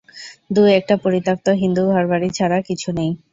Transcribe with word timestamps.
দুএকটা 0.51 0.95
পরিত্যক্ত 1.03 1.47
হিন্দুঘরবাড়ি 1.61 2.29
ছাড়া 2.37 2.57
কিছু 2.67 2.89
নেই। 2.97 3.11